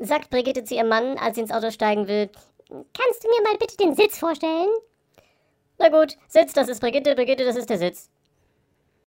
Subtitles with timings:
[0.00, 2.30] sagt Brigitte zu ihrem Mann, als sie ins Auto steigen will.
[2.68, 4.68] Kannst du mir mal bitte den Sitz vorstellen?
[5.78, 8.10] Na gut, Sitz, das ist Brigitte, Brigitte, das ist der Sitz.